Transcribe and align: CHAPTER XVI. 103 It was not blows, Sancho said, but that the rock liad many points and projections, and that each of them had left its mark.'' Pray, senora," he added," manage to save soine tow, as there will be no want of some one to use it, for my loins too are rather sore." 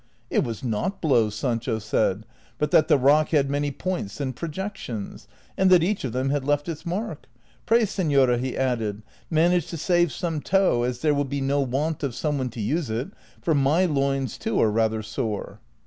CHAPTER 0.03 0.17
XVI. 0.17 0.31
103 0.31 0.37
It 0.37 0.47
was 0.47 0.63
not 0.63 0.99
blows, 1.03 1.35
Sancho 1.35 1.77
said, 1.77 2.25
but 2.57 2.71
that 2.71 2.87
the 2.87 2.97
rock 2.97 3.29
liad 3.29 3.49
many 3.49 3.69
points 3.69 4.19
and 4.19 4.35
projections, 4.35 5.27
and 5.55 5.69
that 5.69 5.83
each 5.83 6.03
of 6.03 6.11
them 6.11 6.31
had 6.31 6.43
left 6.43 6.67
its 6.67 6.87
mark.'' 6.87 7.27
Pray, 7.67 7.85
senora," 7.85 8.39
he 8.39 8.57
added," 8.57 9.03
manage 9.39 9.67
to 9.67 9.77
save 9.77 10.07
soine 10.07 10.43
tow, 10.43 10.81
as 10.81 11.01
there 11.01 11.13
will 11.13 11.23
be 11.23 11.39
no 11.39 11.61
want 11.61 12.01
of 12.01 12.15
some 12.15 12.39
one 12.39 12.49
to 12.49 12.59
use 12.61 12.89
it, 12.89 13.09
for 13.43 13.53
my 13.53 13.85
loins 13.85 14.39
too 14.39 14.59
are 14.59 14.71
rather 14.71 15.03
sore." 15.03 15.59